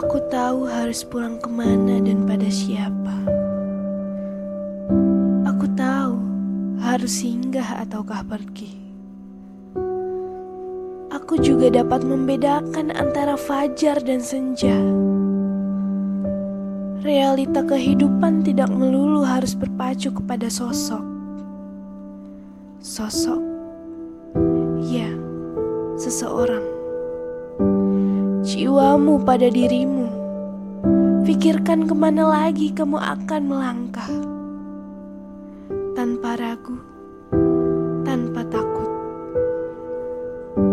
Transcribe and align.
Aku 0.00 0.16
tahu 0.32 0.64
harus 0.64 1.04
pulang 1.04 1.36
ke 1.36 1.44
mana 1.52 2.00
dan 2.00 2.24
pada 2.24 2.48
siapa. 2.48 3.20
Aku 5.44 5.68
tahu 5.76 6.16
harus 6.80 7.20
singgah 7.20 7.84
ataukah 7.84 8.24
pergi. 8.24 8.80
Aku 11.12 11.36
juga 11.36 11.68
dapat 11.68 12.00
membedakan 12.00 12.96
antara 12.96 13.36
fajar 13.36 14.00
dan 14.00 14.24
senja. 14.24 14.72
Realita 17.04 17.60
kehidupan 17.60 18.40
tidak 18.40 18.72
melulu 18.72 19.20
harus 19.20 19.52
berpacu 19.52 20.16
kepada 20.16 20.48
sosok. 20.48 21.04
Sosok, 22.80 23.44
ya, 24.80 25.12
seseorang. 26.00 26.69
Jiwamu 28.60 29.24
pada 29.24 29.48
dirimu. 29.48 30.04
Pikirkan 31.24 31.88
ke 31.88 31.96
mana 31.96 32.28
lagi 32.28 32.68
kamu 32.68 33.00
akan 33.00 33.42
melangkah. 33.48 34.12
Tanpa 35.96 36.36
ragu, 36.36 36.76
tanpa 38.04 38.44
takut. 38.52 38.90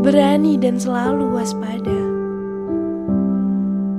Berani 0.04 0.60
dan 0.60 0.76
selalu 0.76 1.32
waspada. 1.32 2.00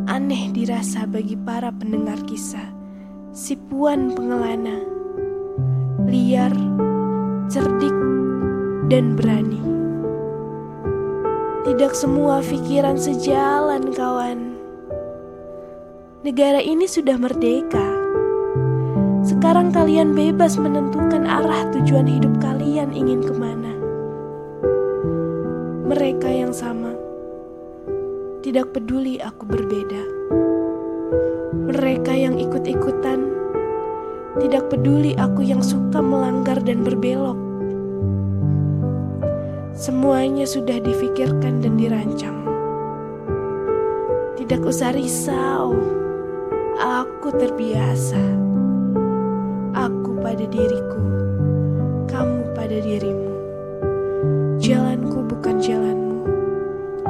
Aneh 0.05 0.52
dirasa 0.52 1.09
bagi 1.09 1.41
para 1.41 1.73
pendengar 1.73 2.20
kisah. 2.28 2.69
Si 3.33 3.56
Puan 3.56 4.12
pengelana. 4.12 4.84
Liar, 6.05 6.52
cerdik, 7.48 7.97
dan 8.92 9.16
berani. 9.16 9.77
Tidak 11.68 11.92
semua 11.92 12.40
pikiran 12.40 12.96
sejalan, 12.96 13.92
kawan. 13.92 14.56
Negara 16.24 16.64
ini 16.64 16.88
sudah 16.88 17.20
merdeka. 17.20 17.84
Sekarang 19.20 19.69
kalian 19.69 20.16
bebas 20.16 20.56
menentukan 20.56 21.28
arah 21.28 21.69
tujuan 21.77 22.08
hidup 22.08 22.41
kalian 22.41 22.97
ingin 22.97 23.20
ke 23.20 23.36
mana. 23.36 23.77
Mereka 25.92 26.33
yang 26.33 26.56
sama 26.56 26.97
tidak 28.41 28.72
peduli 28.72 29.20
aku 29.20 29.44
berbeda. 29.44 30.03
Mereka 31.69 32.16
yang 32.16 32.41
ikut-ikutan 32.41 33.28
tidak 34.41 34.72
peduli 34.72 35.12
aku 35.20 35.44
yang 35.44 35.60
suka 35.60 36.00
melanggar 36.00 36.64
dan 36.64 36.80
berbelok. 36.80 37.47
Semuanya 39.79 40.43
sudah 40.43 40.83
difikirkan 40.83 41.62
dan 41.62 41.79
dirancang. 41.79 42.34
Tidak 44.34 44.59
usah 44.67 44.91
risau, 44.91 45.71
aku 46.83 47.31
terbiasa. 47.31 48.19
Aku 49.79 50.19
pada 50.19 50.43
diriku, 50.51 51.05
kamu 52.11 52.59
pada 52.59 52.75
dirimu. 52.75 53.31
Jalanku 54.59 55.23
bukan 55.31 55.62
jalanmu, 55.62 56.27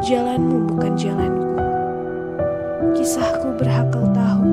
jalanmu 0.05 0.69
bukan 0.69 0.93
jalanku. 0.93 1.49
Kisahku 2.93 3.49
berhak 3.57 3.89
kau 3.97 4.05
tahu, 4.13 4.45